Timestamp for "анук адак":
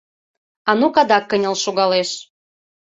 0.69-1.23